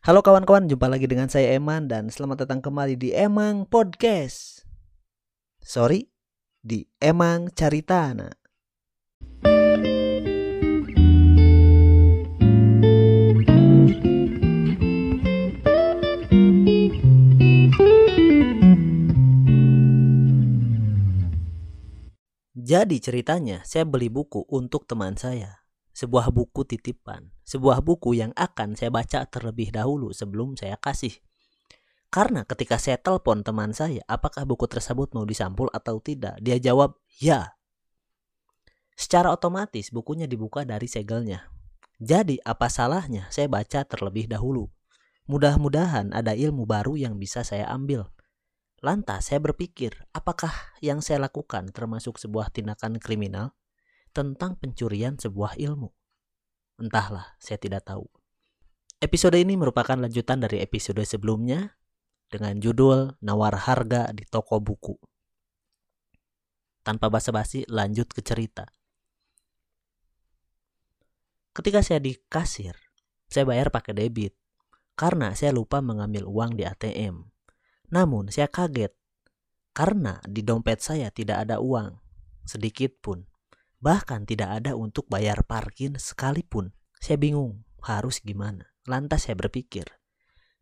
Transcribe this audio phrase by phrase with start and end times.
[0.00, 4.64] Halo kawan-kawan, jumpa lagi dengan saya Eman dan selamat datang kembali di Emang Podcast.
[5.60, 6.08] Sorry,
[6.64, 8.32] di Emang Caritana.
[22.56, 25.59] Jadi ceritanya, saya beli buku untuk teman saya.
[26.00, 31.12] Sebuah buku titipan, sebuah buku yang akan saya baca terlebih dahulu sebelum saya kasih.
[32.08, 36.96] Karena ketika saya telepon teman saya, apakah buku tersebut mau disampul atau tidak, dia jawab
[37.20, 37.52] ya.
[38.96, 41.52] Secara otomatis bukunya dibuka dari segelnya.
[42.00, 44.72] Jadi apa salahnya saya baca terlebih dahulu.
[45.28, 48.08] Mudah-mudahan ada ilmu baru yang bisa saya ambil.
[48.80, 53.52] Lantas saya berpikir, apakah yang saya lakukan termasuk sebuah tindakan kriminal
[54.16, 55.99] tentang pencurian sebuah ilmu?
[56.80, 58.08] Entahlah, saya tidak tahu.
[59.04, 61.76] Episode ini merupakan lanjutan dari episode sebelumnya
[62.32, 64.96] dengan judul Nawar Harga di Toko Buku.
[66.80, 68.64] Tanpa basa-basi, lanjut ke cerita.
[71.52, 72.72] Ketika saya di kasir,
[73.28, 74.32] saya bayar pakai debit
[74.96, 77.28] karena saya lupa mengambil uang di ATM.
[77.92, 78.96] Namun saya kaget
[79.76, 82.00] karena di dompet saya tidak ada uang
[82.48, 83.28] sedikit pun.
[83.80, 86.76] Bahkan tidak ada untuk bayar parkir sekalipun.
[87.00, 88.70] Saya bingung harus gimana.
[88.84, 89.88] Lantas saya berpikir,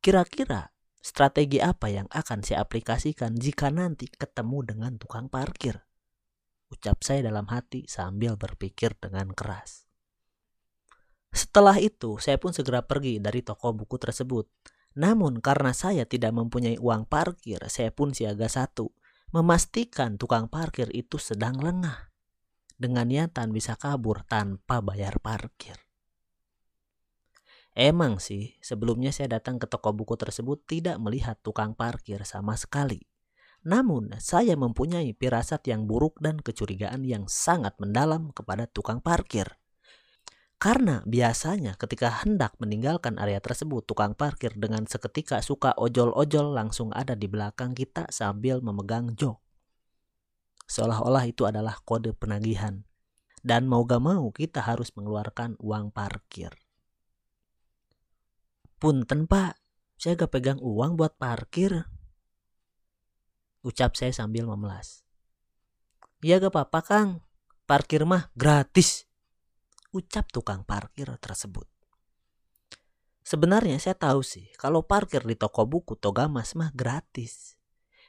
[0.00, 5.84] kira-kira strategi apa yang akan saya aplikasikan jika nanti ketemu dengan tukang parkir?
[6.72, 9.84] Ucap saya dalam hati sambil berpikir dengan keras.
[11.32, 14.48] Setelah itu, saya pun segera pergi dari toko buku tersebut
[14.92, 18.92] namun karena saya tidak mempunyai uang parkir, saya pun siaga satu,
[19.32, 22.12] memastikan tukang parkir itu sedang lengah.
[22.76, 25.80] Dengan niatan bisa kabur tanpa bayar parkir.
[27.72, 33.00] Emang sih, sebelumnya saya datang ke toko buku tersebut tidak melihat tukang parkir sama sekali.
[33.64, 39.56] Namun, saya mempunyai pirasat yang buruk dan kecurigaan yang sangat mendalam kepada tukang parkir.
[40.60, 47.18] Karena biasanya ketika hendak meninggalkan area tersebut, tukang parkir dengan seketika suka ojol-ojol langsung ada
[47.18, 49.42] di belakang kita sambil memegang jok.
[50.70, 52.86] Seolah-olah itu adalah kode penagihan.
[53.42, 56.61] Dan mau gak mau kita harus mengeluarkan uang parkir.
[58.82, 59.62] Punten pak,
[59.94, 61.86] saya gak pegang uang buat parkir.
[63.62, 65.06] Ucap saya sambil memelas.
[66.18, 67.08] Ya gak apa-apa kang,
[67.62, 69.06] parkir mah gratis
[69.92, 71.68] ucap tukang parkir tersebut.
[73.22, 77.54] Sebenarnya saya tahu sih kalau parkir di toko buku Togamas mah gratis.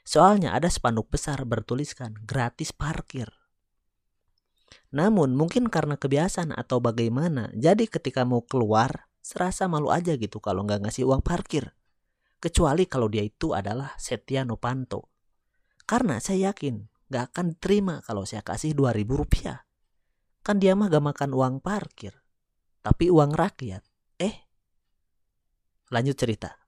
[0.03, 3.29] Soalnya ada spanduk besar bertuliskan gratis parkir.
[4.89, 10.67] Namun mungkin karena kebiasaan atau bagaimana, jadi ketika mau keluar serasa malu aja gitu kalau
[10.67, 11.71] nggak ngasih uang parkir.
[12.43, 15.07] Kecuali kalau dia itu adalah Setia Novanto.
[15.87, 19.63] Karena saya yakin nggak akan diterima kalau saya kasih 2000 rupiah.
[20.43, 22.19] Kan dia mah gak makan uang parkir,
[22.83, 23.79] tapi uang rakyat.
[24.19, 24.43] Eh,
[25.87, 26.59] lanjut cerita.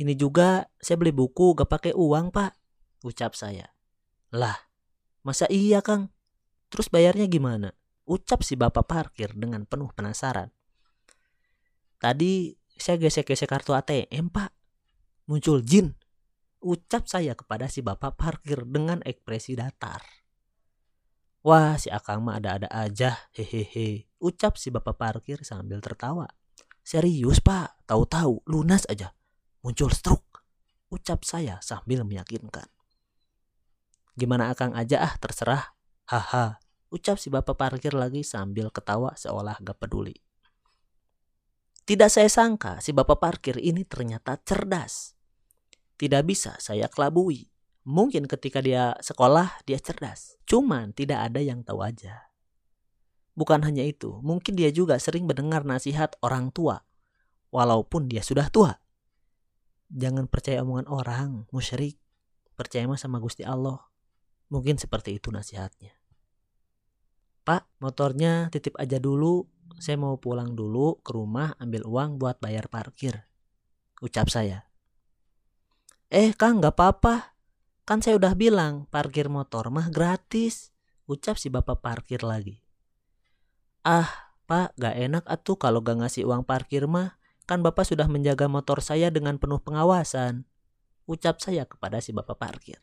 [0.00, 2.56] Ini juga saya beli buku gak pakai uang pak,
[3.04, 3.68] ucap saya.
[4.32, 4.56] Lah,
[5.28, 6.08] masa iya kang?
[6.72, 7.76] Terus bayarnya gimana?
[8.08, 10.48] Ucap si bapak parkir dengan penuh penasaran.
[12.02, 14.50] Tadi saya gesek-gesek kartu ATM pak.
[15.30, 15.94] Muncul jin.
[16.58, 20.02] Ucap saya kepada si bapak parkir dengan ekspresi datar.
[21.46, 26.30] Wah si Akang mah ada-ada aja hehehe ucap si bapak parkir sambil tertawa.
[26.86, 29.14] Serius pak, tahu-tahu lunas aja.
[29.62, 30.42] Muncul stroke,
[30.90, 32.66] ucap saya sambil meyakinkan.
[34.14, 35.74] Gimana Akang aja ah terserah.
[36.06, 40.18] Haha, ucap si bapak parkir lagi sambil ketawa seolah gak peduli.
[41.82, 45.18] Tidak saya sangka si bapak parkir ini ternyata cerdas.
[45.98, 51.82] Tidak bisa saya kelabui Mungkin ketika dia sekolah dia cerdas, cuman tidak ada yang tahu
[51.82, 52.30] aja.
[53.34, 56.86] Bukan hanya itu, mungkin dia juga sering mendengar nasihat orang tua,
[57.50, 58.78] walaupun dia sudah tua.
[59.90, 61.98] Jangan percaya omongan orang, musyrik.
[62.54, 63.82] Percaya sama Gusti Allah.
[64.52, 65.90] Mungkin seperti itu nasihatnya.
[67.42, 69.42] Pak, motornya titip aja dulu.
[69.78, 73.28] Saya mau pulang dulu ke rumah ambil uang buat bayar parkir.
[74.02, 74.66] Ucap saya.
[76.12, 77.38] Eh, Kang, gak apa-apa.
[77.88, 80.70] Kan saya udah bilang parkir motor mah gratis.
[81.08, 82.62] Ucap si bapak parkir lagi.
[83.82, 87.18] Ah, pak gak enak atuh kalau gak ngasih uang parkir mah.
[87.48, 90.46] Kan bapak sudah menjaga motor saya dengan penuh pengawasan.
[91.10, 92.78] Ucap saya kepada si bapak parkir.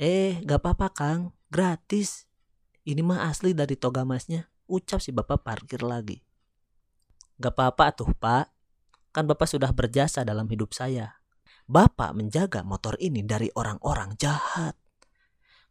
[0.00, 1.20] Eh, gak apa-apa kang,
[1.52, 2.28] gratis.
[2.86, 4.48] Ini mah asli dari toga masnya.
[4.66, 6.18] Ucap si bapak parkir lagi.
[7.38, 8.50] Gak apa-apa tuh pak.
[9.16, 11.16] Kan Bapak sudah berjasa dalam hidup saya.
[11.64, 14.76] Bapak menjaga motor ini dari orang-orang jahat.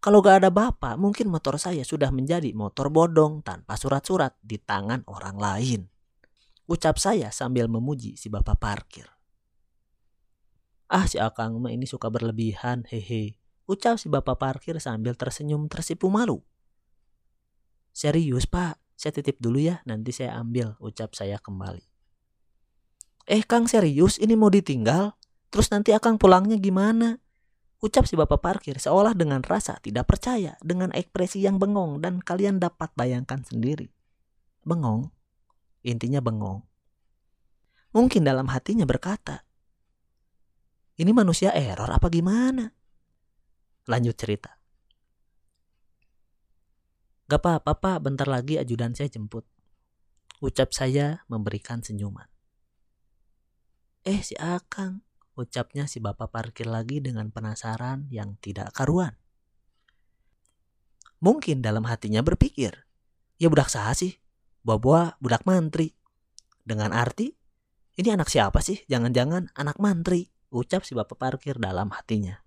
[0.02, 5.06] Kalau gak ada Bapak, mungkin motor saya sudah menjadi motor bodong tanpa surat-surat di tangan
[5.06, 5.82] orang lain.
[6.66, 9.06] Ucap saya sambil memuji si Bapak parkir.
[10.86, 13.42] Ah si Akang mah ini suka berlebihan, hehe.
[13.66, 16.46] Ucap si bapak parkir sambil tersenyum tersipu malu.
[17.90, 21.84] Serius pak, saya titip dulu ya, nanti saya ambil, ucap saya kembali.
[23.28, 25.16] Eh Kang serius, ini mau ditinggal?
[25.52, 27.20] Terus nanti Akang pulangnya gimana?
[27.84, 32.58] Ucap si bapak parkir seolah dengan rasa tidak percaya dengan ekspresi yang bengong dan kalian
[32.58, 33.92] dapat bayangkan sendiri.
[34.64, 35.12] Bengong,
[35.86, 36.64] intinya bengong.
[37.94, 39.46] Mungkin dalam hatinya berkata,
[40.96, 42.72] ini manusia error apa gimana?
[43.86, 44.55] Lanjut cerita.
[47.26, 49.50] Gak apa-apa pak, bentar lagi ajudan saya jemput.
[50.46, 52.30] Ucap saya memberikan senyuman.
[54.06, 55.02] Eh si Akang,
[55.34, 59.18] ucapnya si bapak parkir lagi dengan penasaran yang tidak karuan.
[61.18, 62.86] Mungkin dalam hatinya berpikir,
[63.42, 64.22] ya budak sah sih,
[64.62, 65.98] bawa budak mantri.
[66.62, 67.34] Dengan arti,
[67.98, 68.86] ini anak siapa sih?
[68.86, 72.45] Jangan-jangan anak mantri, ucap si bapak parkir dalam hatinya.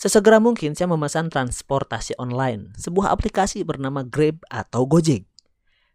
[0.00, 5.28] Sesegera mungkin saya memesan transportasi online, sebuah aplikasi bernama Grab atau Gojek.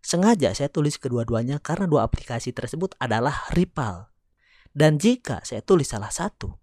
[0.05, 4.13] Sengaja saya tulis kedua-duanya karena dua aplikasi tersebut adalah rival.
[4.69, 6.53] Dan jika saya tulis salah satu,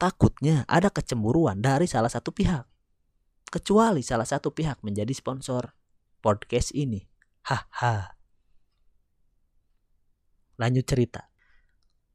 [0.00, 2.64] takutnya ada kecemburuan dari salah satu pihak.
[3.52, 5.76] Kecuali salah satu pihak menjadi sponsor
[6.24, 7.04] podcast ini.
[7.44, 8.16] Haha.
[10.56, 11.28] Lanjut cerita.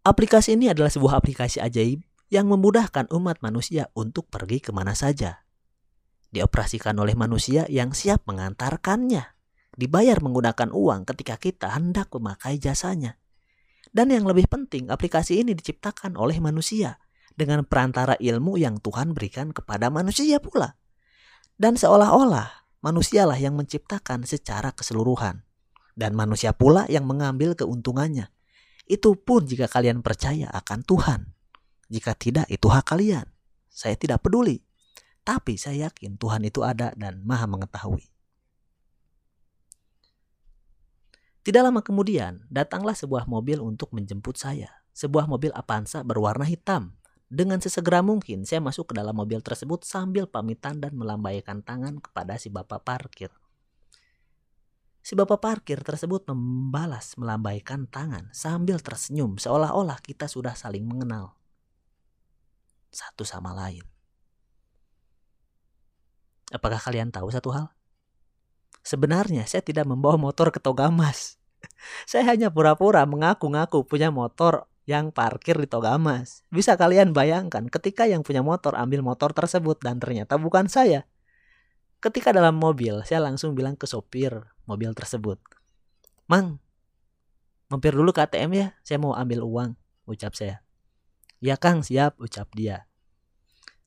[0.02, 2.02] Aplikasi ini adalah sebuah aplikasi ajaib
[2.34, 5.46] yang memudahkan umat manusia untuk pergi ke mana saja.
[6.34, 9.38] Dioperasikan oleh manusia yang siap mengantarkannya.
[9.78, 13.22] Dibayar menggunakan uang ketika kita hendak memakai jasanya.
[13.94, 16.98] Dan yang lebih penting, aplikasi ini diciptakan oleh manusia
[17.38, 20.74] dengan perantara ilmu yang Tuhan berikan kepada manusia pula.
[21.54, 25.46] Dan seolah-olah manusialah yang menciptakan secara keseluruhan.
[25.94, 28.34] Dan manusia pula yang mengambil keuntungannya.
[28.90, 31.22] Itu pun jika kalian percaya akan Tuhan.
[31.94, 33.30] Jika tidak, itu hak kalian.
[33.70, 34.66] Saya tidak peduli.
[35.22, 38.10] Tapi saya yakin Tuhan itu ada dan maha mengetahui.
[41.46, 44.74] Tidak lama kemudian, datanglah sebuah mobil untuk menjemput saya.
[44.98, 46.98] Sebuah mobil Avanza berwarna hitam.
[47.30, 52.42] Dengan sesegera mungkin, saya masuk ke dalam mobil tersebut sambil pamitan dan melambaikan tangan kepada
[52.42, 53.30] si bapak parkir.
[55.04, 61.36] Si bapak parkir tersebut membalas melambaikan tangan sambil tersenyum seolah-olah kita sudah saling mengenal
[62.94, 63.82] satu sama lain.
[66.54, 67.66] Apakah kalian tahu satu hal?
[68.86, 71.42] Sebenarnya saya tidak membawa motor ke Togamas.
[72.10, 76.46] saya hanya pura-pura mengaku-ngaku punya motor yang parkir di Togamas.
[76.52, 81.08] Bisa kalian bayangkan ketika yang punya motor ambil motor tersebut dan ternyata bukan saya.
[82.04, 85.40] Ketika dalam mobil, saya langsung bilang ke sopir mobil tersebut.
[86.28, 86.60] Mang,
[87.72, 89.72] mampir dulu ke ATM ya, saya mau ambil uang,
[90.12, 90.63] ucap saya.
[91.44, 92.88] Ya Kang, siap, ucap dia.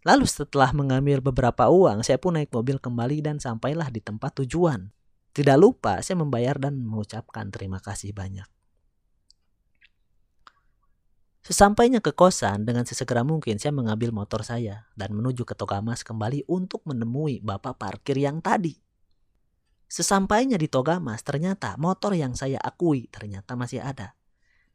[0.04, 4.92] Lalu setelah mengambil beberapa uang, saya pun naik mobil kembali dan sampailah di tempat tujuan.
[5.32, 8.44] Tidak lupa saya membayar dan mengucapkan terima kasih banyak.
[11.40, 16.44] Sesampainya ke kosan, dengan sesegera mungkin saya mengambil motor saya dan menuju ke Togamas kembali
[16.52, 18.76] untuk menemui bapak parkir yang tadi.
[19.88, 24.12] Sesampainya di Togamas, ternyata motor yang saya akui ternyata masih ada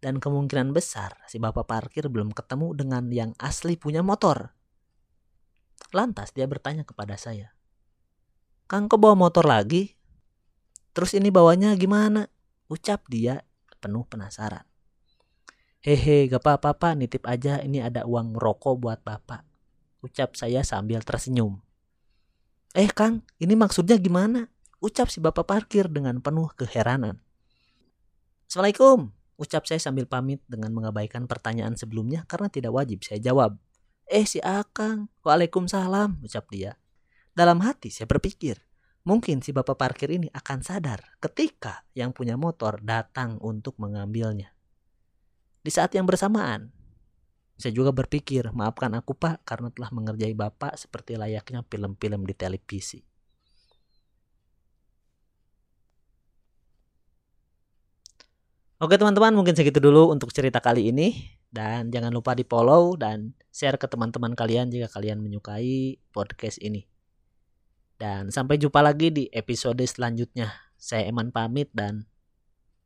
[0.01, 4.51] dan kemungkinan besar si bapak parkir belum ketemu dengan yang asli punya motor.
[5.93, 7.53] Lantas dia bertanya kepada saya,
[8.71, 9.99] Kang kok bawa motor lagi?
[10.95, 12.31] Terus ini bawanya gimana?
[12.71, 13.43] Ucap dia
[13.83, 14.63] penuh penasaran.
[15.83, 19.43] Hehe, gak apa-apa nitip aja ini ada uang rokok buat bapak.
[19.99, 21.59] Ucap saya sambil tersenyum.
[22.71, 24.47] Eh Kang, ini maksudnya gimana?
[24.79, 27.19] Ucap si bapak parkir dengan penuh keheranan.
[28.47, 29.11] Assalamualaikum,
[29.41, 33.57] Ucap saya sambil pamit dengan mengabaikan pertanyaan sebelumnya karena tidak wajib saya jawab.
[34.05, 36.77] Eh si Akang, Waalaikumsalam, ucap dia.
[37.33, 38.61] Dalam hati saya berpikir,
[39.01, 44.53] mungkin si bapak parkir ini akan sadar ketika yang punya motor datang untuk mengambilnya.
[45.65, 46.69] Di saat yang bersamaan,
[47.57, 53.01] saya juga berpikir, maafkan aku pak karena telah mengerjai bapak seperti layaknya film-film di televisi.
[58.81, 63.37] Oke teman-teman mungkin segitu dulu untuk cerita kali ini dan jangan lupa di follow dan
[63.53, 66.89] share ke teman-teman kalian jika kalian menyukai podcast ini.
[68.01, 70.49] Dan sampai jumpa lagi di episode selanjutnya.
[70.81, 72.09] Saya Eman pamit dan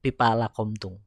[0.04, 1.00] Pipa Lakomtung.